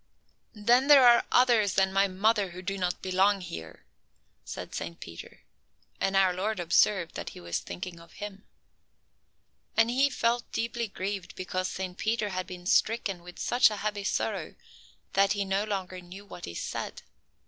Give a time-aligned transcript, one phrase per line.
[0.55, 3.85] "Then there are others than my mother who do not belong here,"
[4.43, 5.41] said Saint Peter,
[5.99, 8.43] and our Lord observed that he was thinking of Him.
[9.77, 14.03] And He felt deeply grieved because Saint Peter had been stricken with such a heavy
[14.03, 14.55] sorrow
[15.13, 17.03] that he no longer knew what he said.